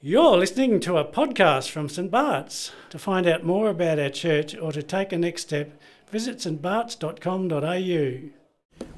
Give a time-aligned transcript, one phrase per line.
[0.00, 2.70] You're listening to a podcast from St Bart's.
[2.90, 5.72] To find out more about our church or to take a next step,
[6.08, 8.30] visit stbarts.com.au.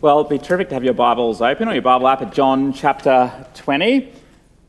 [0.02, 2.74] Well, it'd be terrific to have your Bibles open or your Bible app at John
[2.74, 4.12] chapter 20.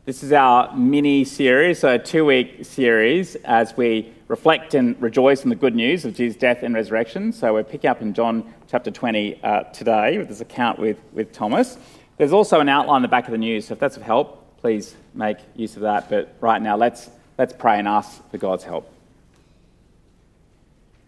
[0.05, 5.50] This is our mini series, a two week series as we reflect and rejoice in
[5.50, 7.34] the good news of Jesus' death and resurrection.
[7.34, 11.34] So we're picking up in John chapter 20 uh, today with this account with, with
[11.34, 11.77] Thomas.
[12.16, 14.41] There's also an outline in the back of the news, so if that's of help,
[14.62, 16.09] please make use of that.
[16.09, 18.92] But right now, let's, let's pray and ask for God's help.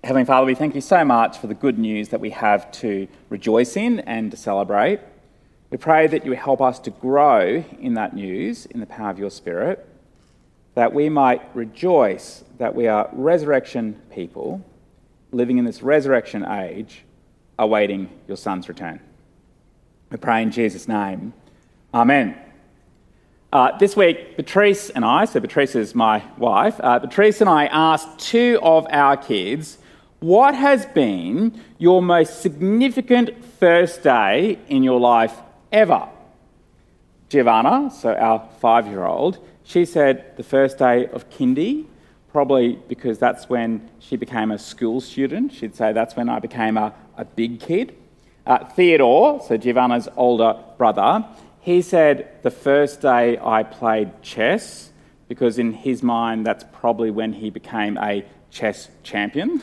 [0.03, 3.07] Heavenly Father, we thank you so much for the good news that we have to
[3.29, 4.99] rejoice in and to celebrate.
[5.69, 9.17] We pray that you help us to grow in that news, in the power of
[9.17, 9.87] your Spirit,
[10.75, 14.63] that we might rejoice that we are resurrection people
[15.31, 17.03] living in this resurrection age,
[17.57, 18.99] awaiting your Son's return.
[20.11, 21.33] We pray in Jesus' name.
[21.93, 22.35] Amen.
[23.53, 27.67] Uh, this week, Patrice and I, so Patrice is my wife, uh, Patrice and I
[27.67, 29.77] asked two of our kids,
[30.21, 35.35] what has been your most significant first day in your life
[35.71, 36.09] ever?
[37.29, 41.85] Giovanna, so our five year old, she said the first day of kindy,
[42.31, 45.53] probably because that's when she became a school student.
[45.53, 47.95] She'd say that's when I became a, a big kid.
[48.47, 51.23] Uh, Theodore, so Giovanna's older brother,
[51.63, 54.91] he said the first day I played chess,
[55.29, 59.61] because in his mind, that's probably when he became a chess champion.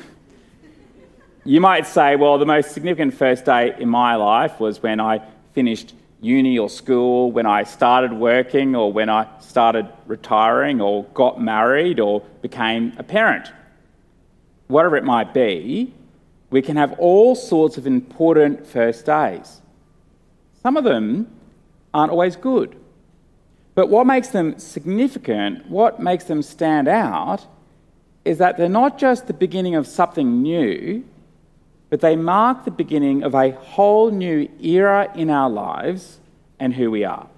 [1.45, 5.21] You might say, well, the most significant first day in my life was when I
[5.53, 11.39] finished uni or school, when I started working, or when I started retiring, or got
[11.39, 13.53] married, or became a parent.
[14.69, 15.93] Whatever it might be,
[16.49, 19.61] we can have all sorts of important first days.
[20.63, 21.29] Some of them
[21.93, 22.77] aren't always good.
[23.75, 27.47] But what makes them significant, what makes them stand out,
[28.25, 31.05] is that they're not just the beginning of something new,
[31.89, 36.19] but they mark the beginning of a whole new era in our lives
[36.59, 37.29] and who we are.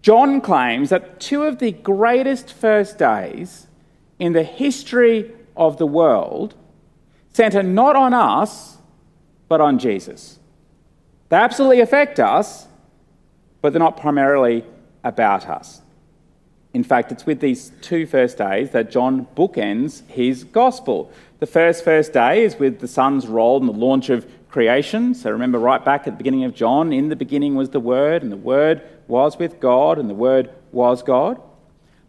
[0.00, 3.66] John claims that two of the greatest first days
[4.18, 6.54] in the history of the world
[7.32, 8.78] center not on us,
[9.48, 10.38] but on Jesus.
[11.28, 12.67] They absolutely affect us,
[13.60, 14.64] but they're not primarily
[15.04, 15.82] about us.
[16.74, 21.10] In fact, it's with these two first days that John bookends his gospel.
[21.40, 25.14] The first first day is with the Son's role in the launch of creation.
[25.14, 28.22] So remember, right back at the beginning of John, in the beginning was the Word,
[28.22, 31.40] and the Word was with God, and the Word was God.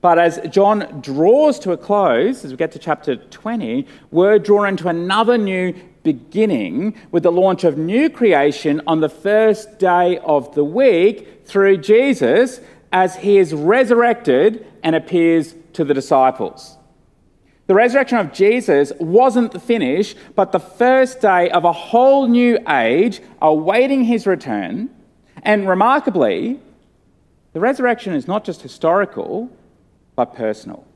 [0.02, 4.68] But as John draws to a close, as we get to chapter 20, we're drawn
[4.68, 5.74] into another new
[6.14, 11.78] beginning with the launch of new creation on the first day of the week through
[11.78, 12.62] Jesus
[12.92, 16.78] as he is resurrected and appears to the disciples.
[17.68, 22.58] The resurrection of Jesus wasn't the finish, but the first day of a whole new
[22.68, 24.90] age awaiting his return.
[25.44, 26.60] And remarkably,
[27.54, 29.52] the resurrection is not just historical,
[30.16, 30.88] but personal.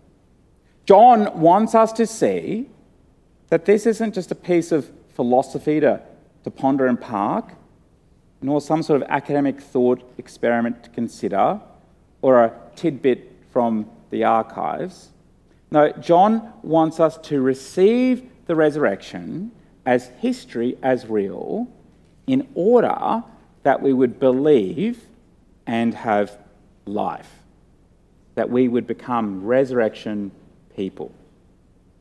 [0.88, 2.68] John wants us to see
[3.50, 6.02] that this isn't just a piece of philosophy to,
[6.44, 7.54] to ponder and park,
[8.42, 11.60] nor some sort of academic thought experiment to consider,
[12.22, 15.10] or a tidbit from the archives.
[15.72, 19.52] No, John wants us to receive the resurrection
[19.86, 21.68] as history, as real,
[22.28, 23.24] in order
[23.64, 25.06] that we would believe
[25.66, 26.38] and have
[26.86, 27.30] life,
[28.36, 30.32] that we would become resurrection
[30.76, 31.12] people.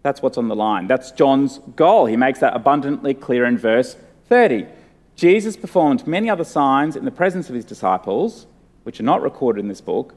[0.03, 0.87] That's what's on the line.
[0.87, 2.07] That's John's goal.
[2.07, 3.97] He makes that abundantly clear in verse
[4.29, 4.67] 30.
[5.15, 8.47] Jesus performed many other signs in the presence of his disciples,
[8.83, 10.15] which are not recorded in this book,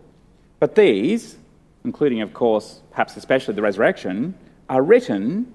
[0.59, 1.37] but these,
[1.83, 4.33] including, of course, perhaps especially the resurrection,
[4.69, 5.53] are written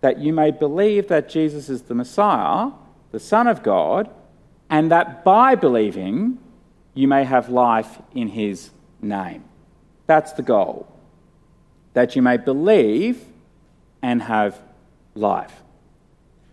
[0.00, 2.70] that you may believe that Jesus is the Messiah,
[3.12, 4.10] the Son of God,
[4.68, 6.38] and that by believing
[6.94, 8.70] you may have life in his
[9.00, 9.44] name.
[10.06, 10.86] That's the goal.
[11.94, 13.24] That you may believe
[14.02, 14.60] and have
[15.14, 15.52] life.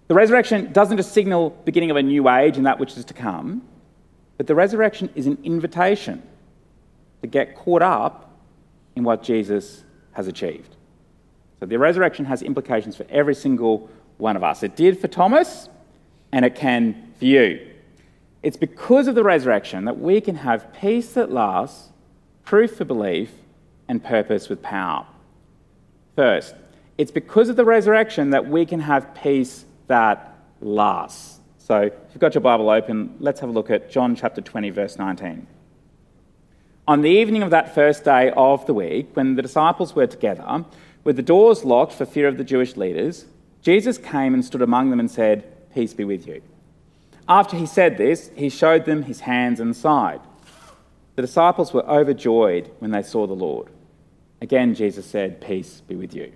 [0.07, 3.13] The resurrection doesn't just signal beginning of a new age and that which is to
[3.13, 3.61] come,
[4.37, 6.23] but the resurrection is an invitation
[7.21, 8.31] to get caught up
[8.95, 9.83] in what Jesus
[10.13, 10.75] has achieved.
[11.59, 14.63] So the resurrection has implications for every single one of us.
[14.63, 15.69] It did for Thomas,
[16.31, 17.67] and it can for you.
[18.43, 21.89] It's because of the resurrection that we can have peace that lasts,
[22.45, 23.31] proof for belief,
[23.87, 25.05] and purpose with power.
[26.15, 26.55] First,
[26.97, 31.39] it's because of the resurrection that we can have peace that lasts.
[31.59, 34.69] So, if you've got your Bible open, let's have a look at John chapter 20,
[34.69, 35.45] verse 19.
[36.87, 40.63] On the evening of that first day of the week, when the disciples were together,
[41.03, 43.25] with the doors locked for fear of the Jewish leaders,
[43.61, 45.43] Jesus came and stood among them and said,
[45.73, 46.41] Peace be with you.
[47.27, 50.21] After he said this, he showed them his hands and side.
[51.15, 53.67] The disciples were overjoyed when they saw the Lord.
[54.41, 56.31] Again, Jesus said, Peace be with you.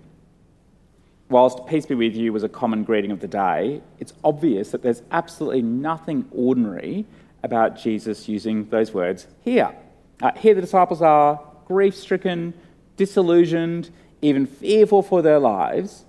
[1.31, 4.83] Whilst peace be with you was a common greeting of the day, it's obvious that
[4.83, 7.05] there's absolutely nothing ordinary
[7.41, 9.73] about Jesus using those words here.
[10.21, 11.39] Uh, here, the disciples are
[11.69, 12.53] grief stricken,
[12.97, 13.91] disillusioned,
[14.21, 16.03] even fearful for their lives.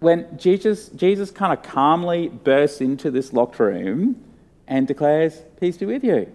[0.00, 4.24] When Jesus, Jesus kind of calmly bursts into this locked room
[4.66, 6.26] and declares, Peace be with you.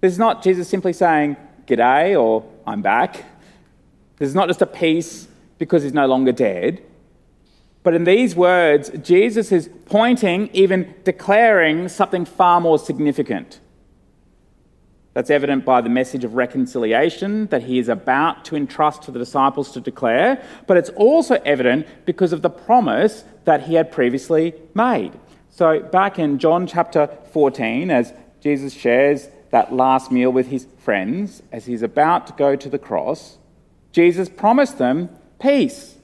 [0.00, 1.36] This is not Jesus simply saying,
[1.66, 3.24] G'day or I'm back.
[4.18, 5.26] This is not just a peace
[5.58, 6.84] because he's no longer dead.
[7.82, 13.60] But in these words, Jesus is pointing, even declaring something far more significant.
[15.14, 19.18] That's evident by the message of reconciliation that he is about to entrust to the
[19.18, 24.54] disciples to declare, but it's also evident because of the promise that he had previously
[24.74, 25.12] made.
[25.48, 31.42] So, back in John chapter 14, as Jesus shares that last meal with his friends,
[31.50, 33.38] as he's about to go to the cross,
[33.90, 35.08] Jesus promised them
[35.40, 35.96] peace.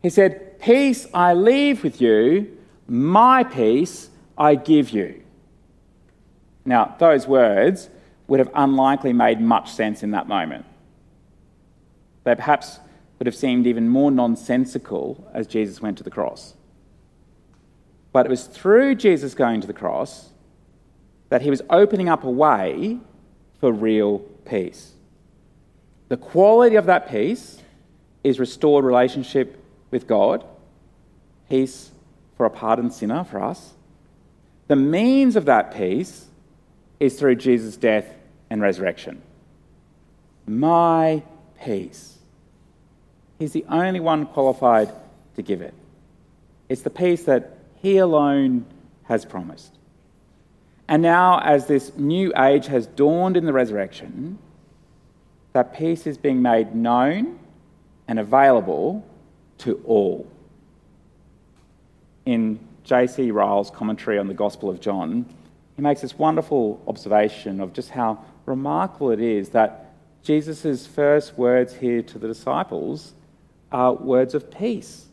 [0.00, 2.56] He said, Peace I leave with you,
[2.86, 5.22] my peace I give you.
[6.64, 7.88] Now, those words
[8.26, 10.66] would have unlikely made much sense in that moment.
[12.24, 12.78] They perhaps
[13.18, 16.54] would have seemed even more nonsensical as Jesus went to the cross.
[18.12, 20.30] But it was through Jesus going to the cross
[21.28, 22.98] that he was opening up a way
[23.60, 24.92] for real peace.
[26.08, 27.62] The quality of that peace
[28.24, 30.44] is restored relationship with God,
[31.48, 31.90] peace
[32.36, 33.74] for a pardoned sinner, for us.
[34.68, 36.26] The means of that peace
[37.00, 38.14] is through Jesus' death
[38.50, 39.22] and resurrection.
[40.46, 41.22] My
[41.62, 42.18] peace.
[43.38, 44.92] He's the only one qualified
[45.36, 45.74] to give it.
[46.68, 48.66] It's the peace that He alone
[49.04, 49.74] has promised.
[50.86, 54.38] And now, as this new age has dawned in the resurrection,
[55.52, 57.38] that peace is being made known
[58.06, 59.06] and available
[59.58, 60.30] to all.
[62.26, 63.30] In J.C.
[63.30, 65.26] Ryle's commentary on the Gospel of John,
[65.76, 71.74] he makes this wonderful observation of just how remarkable it is that Jesus' first words
[71.74, 73.12] here to the disciples
[73.70, 75.06] are words of peace.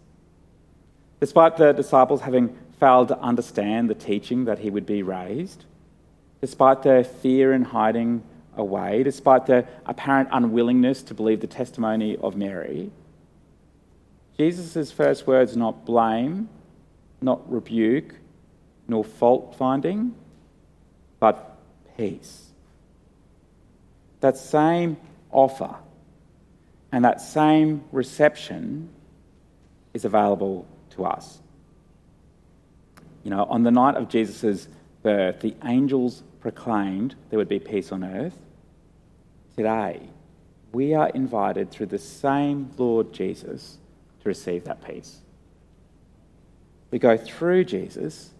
[1.19, 5.65] Despite the disciples having failed to understand the teaching that he would be raised,
[6.41, 8.23] despite their fear and hiding
[8.57, 12.91] away, despite their apparent unwillingness to believe the testimony of Mary,
[14.37, 16.49] Jesus' first words not blame,
[17.21, 18.15] not rebuke,
[18.87, 20.13] nor fault finding,
[21.19, 21.57] but
[21.97, 22.45] peace
[24.25, 24.97] that same
[25.31, 25.75] offer
[26.91, 28.89] and that same reception
[29.93, 31.39] is available to us.
[33.23, 34.67] You know, on the night of Jesus'
[35.03, 38.35] birth, the angels proclaimed there would be peace on earth.
[39.55, 40.01] Today,
[40.71, 43.77] we are invited through the same Lord Jesus
[44.25, 45.19] to receive that peace.
[46.91, 48.31] We go through Jesus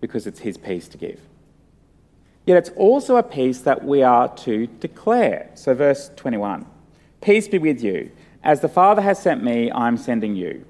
[0.00, 1.20] because it's his peace to give.
[2.46, 5.50] Yet it's also a peace that we are to declare.
[5.54, 6.66] So, verse 21
[7.20, 8.10] Peace be with you.
[8.42, 10.64] As the Father has sent me, I am sending you.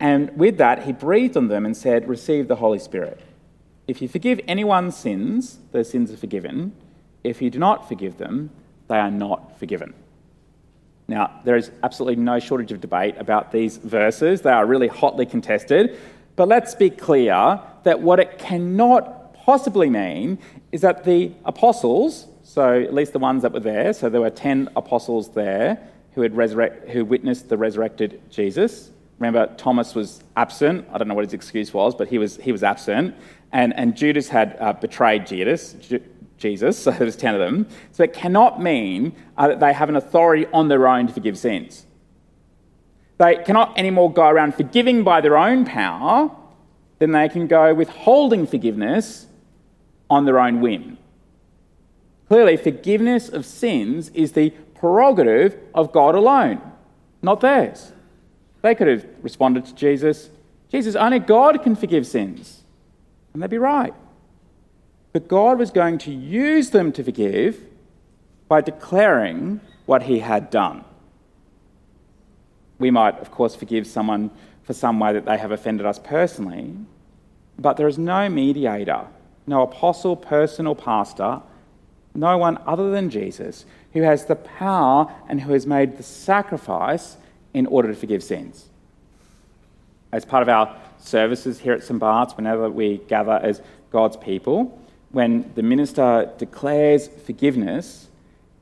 [0.00, 3.20] And with that, he breathed on them and said, Receive the Holy Spirit.
[3.86, 6.74] If you forgive anyone's sins, those sins are forgiven.
[7.22, 8.50] If you do not forgive them,
[8.88, 9.94] they are not forgiven.
[11.10, 14.42] Now, there is absolutely no shortage of debate about these verses.
[14.42, 15.98] They are really hotly contested.
[16.36, 20.38] But let's be clear that what it cannot possibly mean
[20.70, 24.30] is that the apostles, so at least the ones that were there, so there were
[24.30, 28.90] 10 apostles there who had resurrect, who witnessed the resurrected Jesus.
[29.18, 30.86] Remember, Thomas was absent.
[30.92, 33.16] I don't know what his excuse was, but he was, he was absent.
[33.50, 35.74] And, and Judas had uh, betrayed Jesus,
[36.40, 37.68] Jesus, so there's 10 of them.
[37.92, 41.38] So it cannot mean uh, that they have an authority on their own to forgive
[41.38, 41.86] sins.
[43.18, 46.30] They cannot anymore go around forgiving by their own power,
[46.98, 49.26] then they can go withholding forgiveness
[50.08, 50.98] on their own whim.
[52.28, 56.60] Clearly, forgiveness of sins is the prerogative of God alone,
[57.22, 57.92] not theirs.
[58.62, 60.30] They could have responded to Jesus,
[60.70, 62.62] Jesus, only God can forgive sins.
[63.32, 63.92] And they'd be right.
[65.12, 67.60] But God was going to use them to forgive
[68.48, 70.84] by declaring what he had done.
[72.78, 74.30] We might, of course, forgive someone
[74.62, 76.74] for some way that they have offended us personally,
[77.58, 79.06] but there is no mediator
[79.50, 81.40] no apostle, person, or pastor,
[82.14, 87.16] no one other than Jesus, who has the power and who has made the sacrifice
[87.52, 88.68] in order to forgive sins.
[90.12, 91.98] As part of our services here at St.
[91.98, 94.78] Bart's, whenever we gather as God's people,
[95.12, 98.08] when the minister declares forgiveness,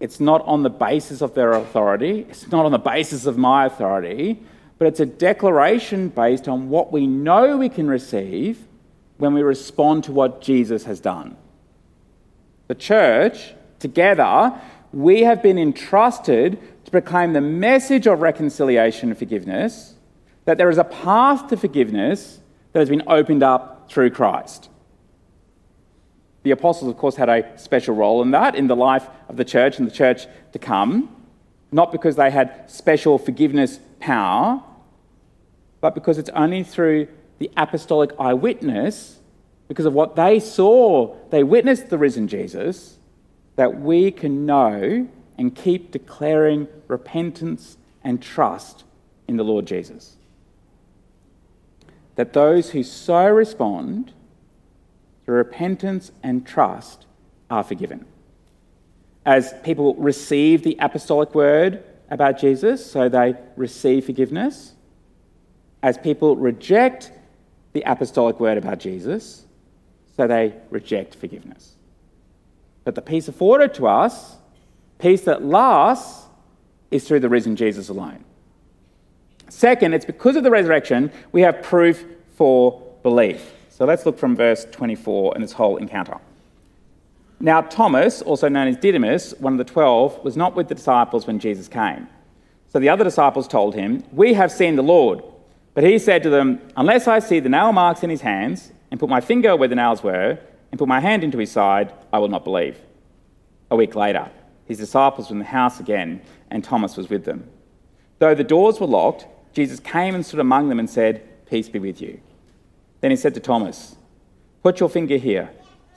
[0.00, 3.66] it's not on the basis of their authority, it's not on the basis of my
[3.66, 4.40] authority,
[4.78, 8.64] but it's a declaration based on what we know we can receive
[9.18, 11.36] when we respond to what Jesus has done.
[12.68, 14.58] The church, together,
[14.92, 19.94] we have been entrusted to proclaim the message of reconciliation and forgiveness,
[20.44, 22.40] that there is a path to forgiveness
[22.72, 24.70] that has been opened up through Christ.
[26.42, 29.44] The apostles, of course, had a special role in that, in the life of the
[29.44, 31.14] church and the church to come,
[31.72, 34.62] not because they had special forgiveness power,
[35.80, 39.20] but because it's only through the apostolic eyewitness,
[39.68, 42.98] because of what they saw, they witnessed the risen Jesus,
[43.56, 48.84] that we can know and keep declaring repentance and trust
[49.26, 50.16] in the Lord Jesus.
[52.16, 54.12] That those who so respond
[55.32, 57.06] repentance and trust
[57.50, 58.06] are forgiven.
[59.26, 64.72] As people receive the apostolic word about Jesus, so they receive forgiveness.
[65.82, 67.12] As people reject
[67.72, 69.44] the apostolic word about Jesus,
[70.16, 71.74] so they reject forgiveness.
[72.84, 74.36] But the peace afforded to us,
[74.98, 76.26] peace that lasts,
[76.90, 78.24] is through the risen Jesus alone.
[79.50, 82.04] Second, it's because of the resurrection we have proof
[82.36, 83.52] for belief.
[83.78, 86.16] So let's look from verse 24 and this whole encounter.
[87.38, 91.28] Now, Thomas, also known as Didymus, one of the twelve, was not with the disciples
[91.28, 92.08] when Jesus came.
[92.70, 95.22] So the other disciples told him, We have seen the Lord.
[95.74, 98.98] But he said to them, Unless I see the nail marks in his hands, and
[98.98, 100.40] put my finger where the nails were,
[100.72, 102.80] and put my hand into his side, I will not believe.
[103.70, 104.28] A week later,
[104.64, 106.20] his disciples were in the house again,
[106.50, 107.48] and Thomas was with them.
[108.18, 111.78] Though the doors were locked, Jesus came and stood among them and said, Peace be
[111.78, 112.20] with you.
[113.00, 113.96] Then he said to Thomas,
[114.62, 115.50] Put your finger here,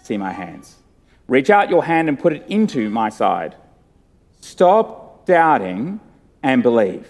[0.04, 0.78] see my hands.
[1.28, 3.56] Reach out your hand and put it into my side.
[4.42, 6.00] Stop doubting
[6.44, 7.08] and believe.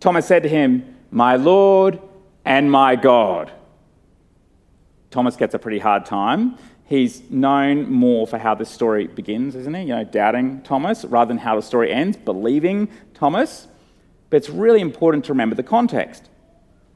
[0.00, 2.00] Thomas said to him, My Lord
[2.44, 3.52] and my God.
[5.10, 6.56] Thomas gets a pretty hard time.
[6.84, 9.82] He's known more for how this story begins, isn't he?
[9.82, 13.68] You know, doubting Thomas rather than how the story ends, believing Thomas.
[14.28, 16.28] But it's really important to remember the context.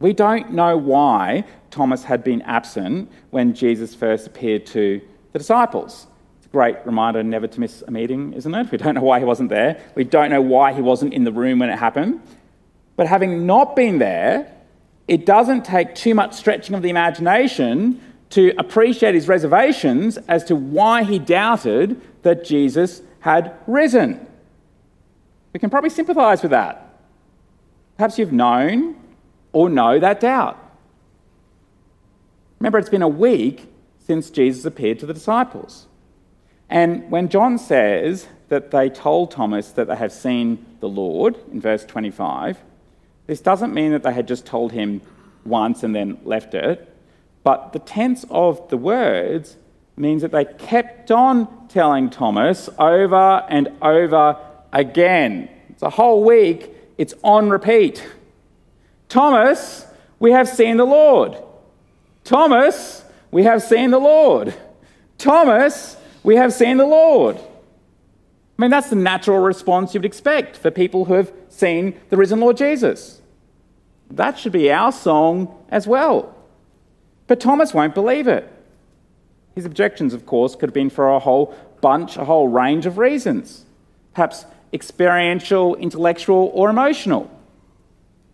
[0.01, 5.01] We don't know why Thomas had been absent when Jesus first appeared to
[5.33, 6.07] the disciples.
[6.39, 8.71] It's a great reminder never to miss a meeting, isn't it?
[8.71, 9.81] We don't know why he wasn't there.
[9.95, 12.21] We don't know why he wasn't in the room when it happened.
[12.97, 14.53] But having not been there,
[15.09, 20.57] it doesn't take too much stretching of the imagination to appreciate his reservations as to
[20.57, 24.27] why he doubted that Jesus had risen.
[25.53, 27.01] We can probably sympathize with that.
[27.97, 28.97] Perhaps you've known
[29.55, 30.59] or know that doubt.
[32.59, 33.69] Remember, it's been a week
[34.07, 35.87] since Jesus appeared to the disciples.
[36.69, 41.61] And when John says that they told Thomas that they have seen the Lord in
[41.61, 42.59] verse 25,
[43.27, 45.01] this doesn't mean that they had just told him
[45.45, 46.89] once and then left it,
[47.43, 49.57] but the tense of the words
[49.97, 54.37] means that they kept on telling Thomas over and over
[54.73, 55.49] again.
[55.69, 58.05] It's a whole week, it's on repeat.
[59.09, 59.87] Thomas,
[60.19, 61.37] we have seen the Lord.
[62.25, 64.55] Thomas, we have seen the Lord.
[65.19, 67.37] Thomas, we have seen the Lord.
[67.37, 72.41] I mean, that's the natural response you'd expect for people who have seen the risen
[72.41, 73.21] Lord Jesus.
[74.11, 76.35] That should be our song as well.
[77.27, 78.51] But Thomas won't believe it.
[79.55, 82.99] His objections, of course, could have been for a whole bunch, a whole range of
[82.99, 83.65] reasons.
[84.15, 87.31] Perhaps experiential, intellectual, or emotional.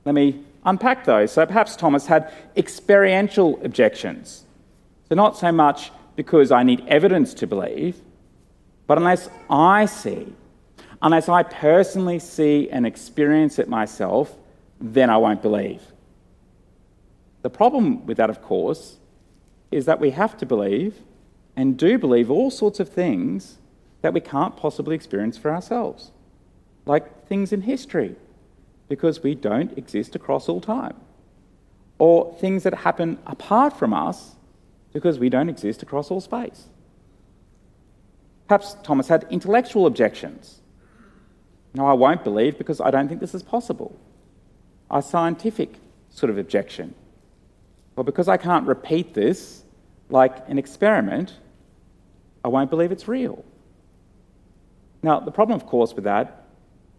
[0.04, 1.32] Let me unpack those.
[1.32, 4.44] So perhaps Thomas had experiential objections.
[5.08, 7.96] So, not so much because I need evidence to believe,
[8.86, 10.32] but unless I see,
[11.02, 14.36] unless I personally see and experience it myself,
[14.80, 15.82] then I won't believe.
[17.42, 18.98] The problem with that, of course,
[19.70, 20.96] is that we have to believe
[21.56, 23.58] and do believe all sorts of things
[24.02, 26.10] that we can't possibly experience for ourselves,
[26.86, 28.16] like things in history,
[28.90, 30.96] because we don't exist across all time.
[31.98, 34.34] Or things that happen apart from us
[34.92, 36.66] because we don't exist across all space.
[38.48, 40.60] Perhaps Thomas had intellectual objections.
[41.72, 43.96] No, I won't believe because I don't think this is possible.
[44.90, 45.76] A scientific
[46.08, 46.92] sort of objection.
[47.94, 49.62] Well, because I can't repeat this
[50.08, 51.36] like an experiment,
[52.44, 53.44] I won't believe it's real.
[55.00, 56.48] Now, the problem, of course, with that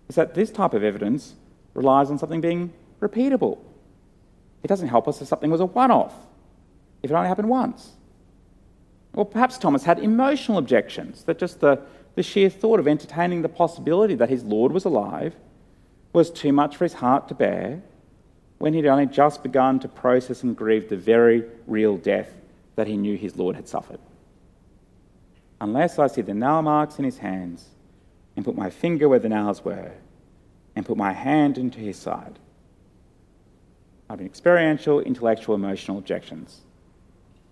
[0.07, 1.35] is that this type of evidence
[1.73, 3.57] relies on something being repeatable.
[4.63, 6.13] It doesn't help us if something was a one off,
[7.01, 7.91] if it only happened once.
[9.13, 11.81] Or perhaps Thomas had emotional objections, that just the,
[12.15, 15.35] the sheer thought of entertaining the possibility that his Lord was alive
[16.13, 17.81] was too much for his heart to bear
[18.57, 22.29] when he'd only just begun to process and grieve the very real death
[22.75, 23.99] that he knew his Lord had suffered.
[25.59, 27.67] Unless I see the nail marks in his hands,
[28.35, 29.91] and put my finger where the nails were,
[30.75, 32.39] and put my hand into his side.
[34.09, 36.61] I've been experiential, intellectual, emotional objections.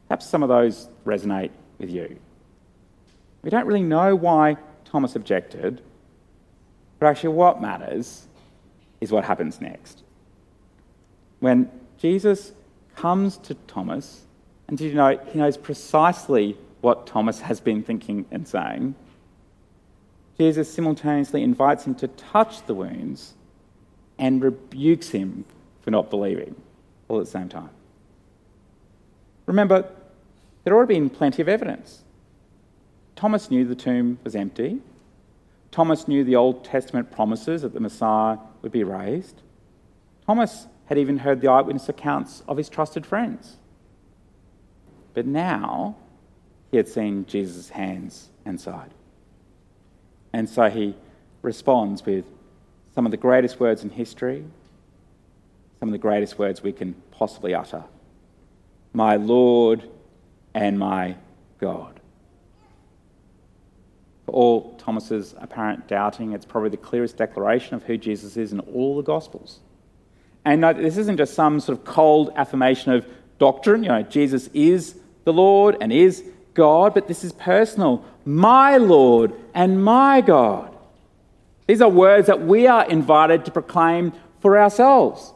[0.07, 2.19] Perhaps some of those resonate with you.
[3.43, 5.81] We don't really know why Thomas objected,
[6.99, 8.27] but actually, what matters
[8.99, 10.03] is what happens next.
[11.39, 12.51] When Jesus
[12.95, 14.25] comes to Thomas,
[14.67, 18.95] and did you know he knows precisely what Thomas has been thinking and saying?
[20.39, 23.33] Jesus simultaneously invites him to touch the wounds
[24.17, 25.43] and rebukes him
[25.81, 26.55] for not believing
[27.09, 27.71] all at the same time.
[29.47, 29.81] Remember,
[30.63, 32.03] there had already been plenty of evidence.
[33.17, 34.79] Thomas knew the tomb was empty.
[35.71, 39.41] Thomas knew the Old Testament promises that the Messiah would be raised.
[40.25, 43.57] Thomas had even heard the eyewitness accounts of his trusted friends.
[45.13, 45.97] But now
[46.71, 48.91] he had seen Jesus' hands and side.
[50.33, 50.95] And so he
[51.41, 52.25] responds with
[52.93, 54.43] some of the greatest words in history,
[55.79, 57.83] some of the greatest words we can possibly utter
[58.93, 59.83] My Lord
[60.53, 61.15] and my
[61.59, 61.99] God.
[64.25, 68.59] For all Thomas's apparent doubting, it's probably the clearest declaration of who Jesus is in
[68.59, 69.59] all the Gospels.
[70.45, 73.05] And this isn't just some sort of cold affirmation of
[73.39, 78.03] doctrine, you know, Jesus is the Lord and is God, but this is personal.
[78.29, 80.71] My Lord and my God.
[81.65, 85.33] These are words that we are invited to proclaim for ourselves.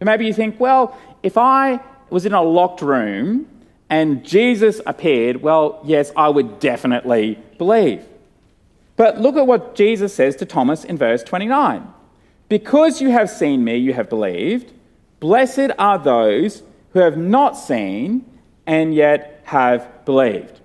[0.00, 1.78] And maybe you think, well, if I
[2.10, 3.46] was in a locked room
[3.88, 8.04] and Jesus appeared, well, yes, I would definitely believe.
[8.96, 11.86] But look at what Jesus says to Thomas in verse 29.
[12.48, 14.72] Because you have seen me, you have believed.
[15.20, 18.24] Blessed are those who have not seen
[18.66, 20.59] and yet have believed.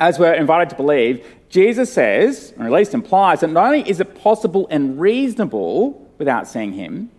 [0.00, 4.00] As we're invited to believe, Jesus says, or at least implies, that not only is
[4.00, 7.10] it possible and reasonable without seeing him,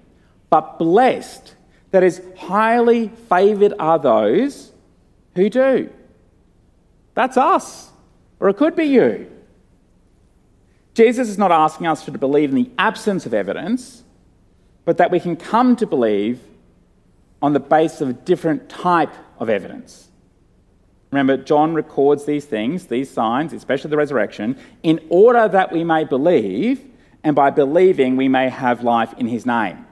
[0.50, 1.56] but blessed,
[1.92, 4.72] that is, highly favoured are those
[5.36, 5.90] who do.
[7.16, 7.90] That's us,
[8.40, 9.30] or it could be you.
[10.94, 14.04] Jesus is not asking us to believe in the absence of evidence,
[14.86, 16.40] but that we can come to believe
[17.42, 20.09] on the basis of a different type of evidence.
[21.12, 26.04] Remember, John records these things, these signs, especially the resurrection, in order that we may
[26.04, 26.86] believe,
[27.24, 29.86] and by believing, we may have life in his name.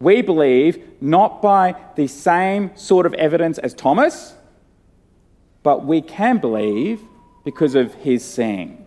[0.00, 4.34] We believe not by the same sort of evidence as Thomas,
[5.62, 7.00] but we can believe
[7.44, 8.84] because of his seeing.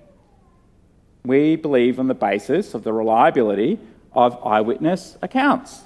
[1.23, 3.79] We believe on the basis of the reliability
[4.11, 5.81] of eyewitness accounts.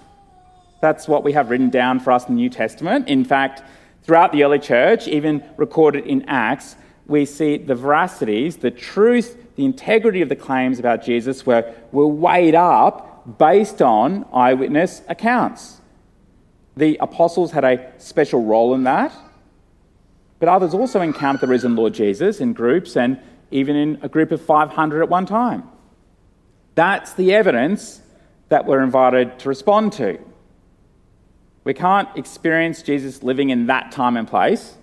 [0.81, 3.07] That's what we have written down for us in the New Testament.
[3.07, 3.61] In fact,
[4.09, 9.63] throughout the early church, even recorded in Acts, we see the veracities, the truth, the
[9.63, 15.79] integrity of the claims about Jesus were, were weighed up based on eyewitness accounts.
[16.75, 19.13] The apostles had a special role in that,
[20.39, 23.19] but others also encountered the risen Lord Jesus in groups and
[23.51, 25.69] even in a group of 500 at one time.
[26.73, 28.01] That's the evidence
[28.47, 30.17] that we're invited to respond to.
[31.63, 34.75] We can't experience Jesus living in that time and place.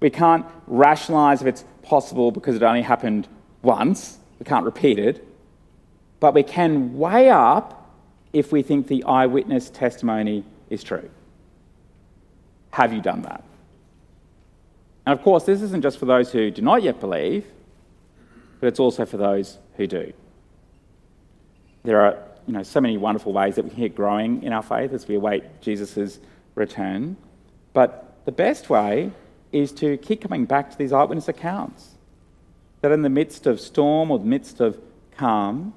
[0.00, 3.26] We can't rationalize if it's possible because it only happened
[3.62, 4.18] once.
[4.38, 5.26] We can't repeat it.
[6.20, 7.90] But we can weigh up
[8.32, 11.10] if we think the eyewitness testimony is true.
[12.70, 13.42] Have you done that?
[15.06, 17.46] And of course, this isn't just for those who do not yet believe,
[18.60, 20.12] but it's also for those who do.
[21.84, 24.62] There are you know, so many wonderful ways that we can get growing in our
[24.62, 26.18] faith as we await Jesus'
[26.54, 27.14] return.
[27.74, 29.12] But the best way
[29.52, 31.90] is to keep coming back to these eyewitness accounts.
[32.80, 34.78] That in the midst of storm or the midst of
[35.18, 35.74] calm,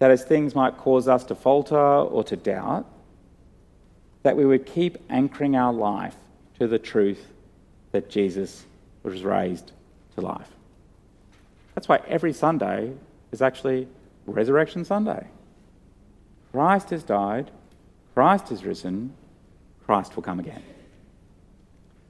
[0.00, 2.84] that as things might cause us to falter or to doubt,
[4.24, 6.16] that we would keep anchoring our life
[6.58, 7.24] to the truth
[7.92, 8.64] that Jesus
[9.04, 9.70] was raised
[10.16, 10.48] to life.
[11.76, 12.94] That's why every Sunday
[13.30, 13.86] is actually
[14.26, 15.28] Resurrection Sunday.
[16.56, 17.50] Christ has died,
[18.14, 19.12] Christ has risen,
[19.84, 20.62] Christ will come again.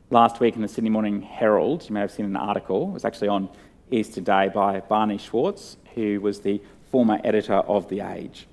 [0.09, 3.05] Last week in the Sydney Morning Herald, you may have seen an article, it was
[3.05, 3.49] actually on
[3.91, 8.47] Easter Day by Barney Zwartz, who was the former editor of The Age.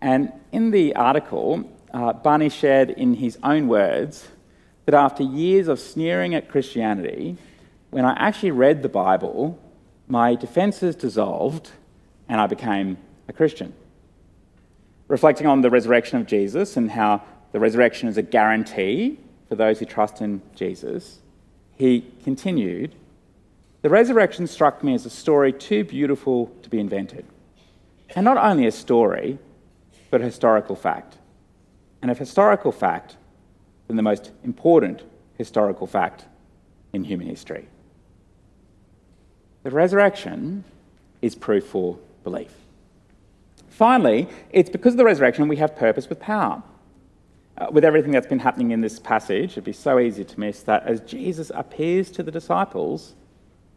[0.00, 4.28] And in the article, uh, Barney shared in his own words
[4.84, 7.36] that after years of sneering at Christianity,
[7.90, 9.58] when I actually read the Bible,
[10.06, 11.72] my defences dissolved
[12.28, 13.74] and I became a Christian.
[15.12, 17.20] Reflecting on the resurrection of Jesus and how
[17.52, 21.18] the resurrection is a guarantee for those who trust in Jesus,
[21.76, 22.94] he continued
[23.82, 27.26] The resurrection struck me as a story too beautiful to be invented.
[28.16, 29.38] And not only a story,
[30.10, 31.18] but a historical fact.
[32.00, 33.18] And if historical fact,
[33.88, 35.02] then the most important
[35.36, 36.24] historical fact
[36.94, 37.68] in human history.
[39.62, 40.64] The resurrection
[41.20, 42.54] is proof for belief.
[43.72, 46.62] Finally, it's because of the resurrection we have purpose with power.
[47.56, 50.62] Uh, with everything that's been happening in this passage, it'd be so easy to miss
[50.62, 53.14] that as Jesus appears to the disciples,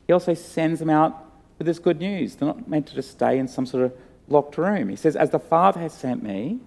[0.06, 1.26] he also sends them out
[1.58, 2.36] with this good news.
[2.36, 3.94] They're not meant to just stay in some sort of
[4.28, 4.90] locked room.
[4.90, 6.60] He says, As the Father has sent me,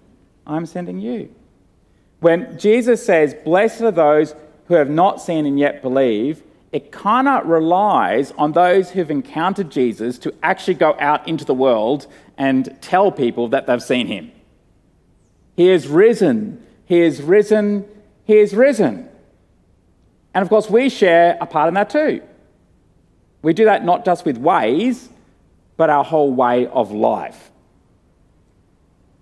[0.47, 1.33] I'm sending you.
[2.21, 4.33] When Jesus says, Blessed are those
[4.67, 9.71] who have not seen and yet believe, it kind of relies on those who've encountered
[9.71, 12.05] Jesus to actually go out into the world
[12.37, 14.31] and tell people that they've seen him.
[15.55, 16.63] He is risen.
[16.85, 17.85] He is risen.
[18.25, 19.09] He is risen.
[20.33, 22.21] And of course, we share a part in that too.
[23.41, 25.09] We do that not just with ways,
[25.75, 27.51] but our whole way of life.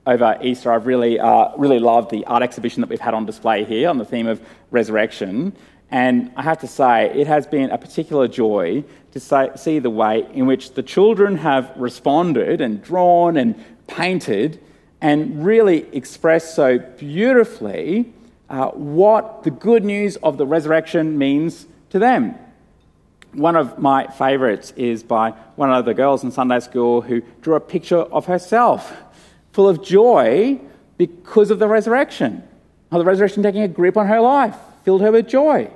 [0.06, 3.64] Over Easter, I've really, uh, really loved the art exhibition that we've had on display
[3.64, 5.56] here on the theme of resurrection.
[5.90, 10.28] And I have to say, it has been a particular joy to see the way
[10.34, 13.56] in which the children have responded and drawn and
[13.88, 14.60] painted
[15.02, 18.14] and really expressed so beautifully
[18.50, 22.36] uh, what the good news of the resurrection means to them.
[23.34, 27.56] One of my favourites is by one of the girls in Sunday school who drew
[27.56, 28.94] a picture of herself
[29.52, 30.60] full of joy
[30.98, 32.44] because of the resurrection.
[32.92, 35.70] Of the resurrection taking a grip on her life filled her with joy.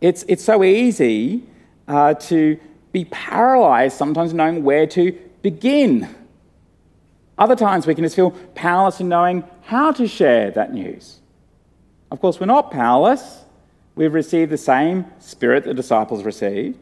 [0.00, 1.42] It's, it's so easy
[1.86, 2.58] uh, to
[2.92, 6.08] be paralyzed, sometimes knowing where to begin.
[7.36, 11.20] Other times we can just feel powerless in knowing how to share that news.
[12.10, 13.42] Of course, we're not powerless.
[13.94, 16.78] We've received the same spirit the disciples received.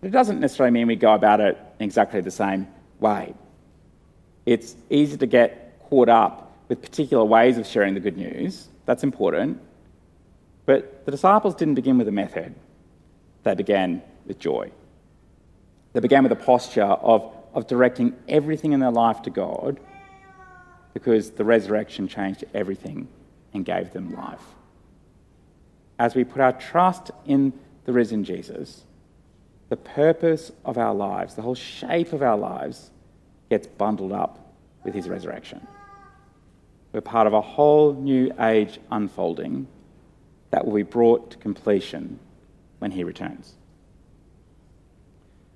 [0.00, 2.68] But it doesn't necessarily mean we go about it exactly the same
[3.00, 3.34] way.
[4.46, 8.68] It's easy to get caught up with particular ways of sharing the good news.
[8.86, 9.60] That's important.
[10.70, 12.54] But the disciples didn't begin with a method,
[13.42, 14.70] they began with joy.
[15.94, 19.80] They began with a posture of, of directing everything in their life to God
[20.94, 23.08] because the resurrection changed everything
[23.52, 24.44] and gave them life.
[25.98, 27.52] As we put our trust in
[27.84, 28.84] the risen Jesus,
[29.70, 32.92] the purpose of our lives, the whole shape of our lives,
[33.48, 34.54] gets bundled up
[34.84, 35.66] with his resurrection.
[36.92, 39.66] We're part of a whole new age unfolding
[40.50, 42.18] that will be brought to completion
[42.78, 43.54] when he returns.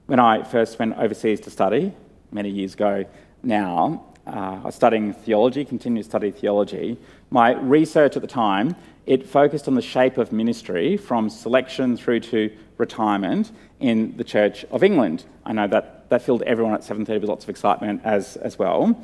[0.07, 1.93] When I first went overseas to study,
[2.31, 3.07] many years ago
[3.43, 6.99] now, uh, I was studying theology, continued to study theology.
[7.31, 8.75] My research at the time,
[9.07, 14.65] it focused on the shape of ministry from selection through to retirement in the Church
[14.71, 15.25] of England.
[15.45, 18.99] I know that that filled everyone at 7.30 with lots of excitement as, as well.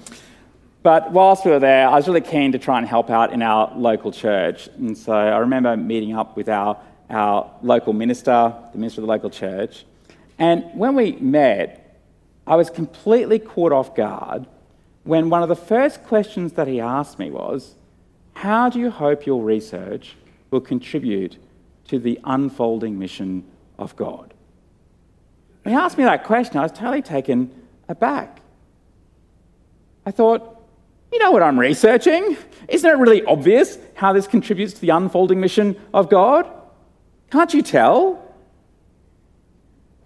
[0.82, 3.42] But whilst we were there, I was really keen to try and help out in
[3.42, 4.68] our local church.
[4.78, 6.78] And so I remember meeting up with our,
[7.10, 9.84] our local minister, the minister of the local church.
[10.38, 12.00] And when we met,
[12.46, 14.46] I was completely caught off guard
[15.04, 17.74] when one of the first questions that he asked me was,
[18.34, 20.16] How do you hope your research
[20.50, 21.36] will contribute
[21.88, 23.44] to the unfolding mission
[23.78, 24.32] of God?
[25.62, 27.50] When he asked me that question, I was totally taken
[27.88, 28.40] aback.
[30.06, 30.59] I thought,
[31.12, 32.36] you know what I'm researching?
[32.68, 36.50] Isn't it really obvious how this contributes to the unfolding mission of God?
[37.30, 38.22] Can't you tell?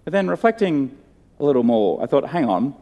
[0.04, 0.96] But then reflecting
[1.40, 2.74] a little more, I thought, hang on,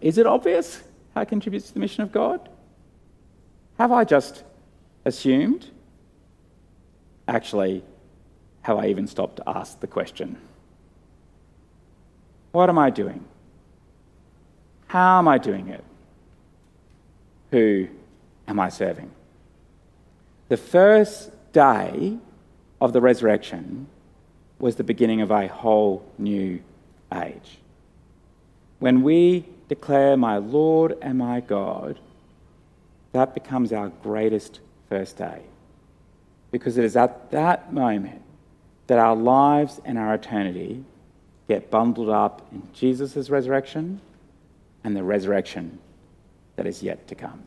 [0.00, 0.82] is it obvious
[1.14, 2.48] how it contributes to the mission of God?
[3.78, 4.44] Have I just
[5.04, 5.66] assumed?
[7.28, 7.82] Actually,
[8.62, 10.36] have I even stopped to ask the question?
[12.52, 13.24] What am I doing?
[14.86, 15.84] How am I doing it?
[17.50, 17.88] Who
[18.46, 19.10] am I serving?
[20.48, 22.18] The first day
[22.80, 23.86] of the resurrection
[24.58, 26.60] was the beginning of a whole new
[27.12, 27.58] age.
[28.78, 31.98] When we declare my Lord and my God,
[33.12, 35.42] that becomes our greatest first day.
[36.50, 38.22] Because it is at that moment
[38.86, 40.84] that our lives and our eternity
[41.48, 44.00] get bundled up in Jesus' resurrection
[44.82, 45.78] and the resurrection
[46.60, 47.42] that is yet to come.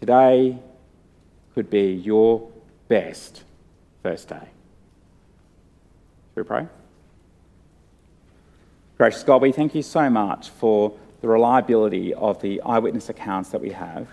[0.00, 0.58] Today
[1.54, 2.50] could be your
[2.88, 3.42] best
[4.02, 4.48] first day.
[6.34, 6.66] Should we pray?
[8.96, 13.60] Gracious God, we thank you so much for the reliability of the eyewitness accounts that
[13.60, 14.08] we have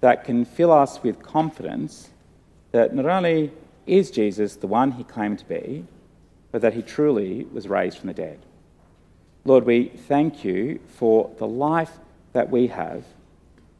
[0.00, 2.10] that can fill us with confidence
[2.72, 3.52] that not only
[3.86, 5.84] is Jesus the one he claimed to be,
[6.50, 8.40] but that he truly was raised from the dead.
[9.44, 12.00] Lord, we thank you for the life
[12.32, 13.04] that we have,